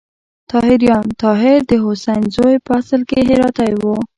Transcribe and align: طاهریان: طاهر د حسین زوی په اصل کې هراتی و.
طاهریان: 0.51 1.05
طاهر 1.21 1.59
د 1.67 1.71
حسین 1.85 2.21
زوی 2.35 2.55
په 2.65 2.71
اصل 2.79 3.01
کې 3.09 3.19
هراتی 3.29 3.71
و. 3.81 3.83